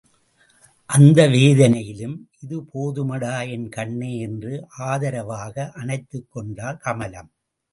அந்த 0.89 1.27
வேதனையிலும், 1.27 2.15
இது 2.39 2.57
போதுமடா 2.73 3.49
என் 3.49 3.69
கண்ணே 3.69 4.11
என்று 4.19 4.53
ஆதரவாக 4.69 5.71
அணைத்துக் 5.73 6.31
கொண்டாள் 6.31 6.77
கமலம். 6.77 7.31